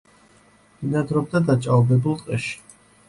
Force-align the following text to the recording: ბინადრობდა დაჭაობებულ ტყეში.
ბინადრობდა 0.79 1.41
დაჭაობებულ 1.51 2.19
ტყეში. 2.23 2.59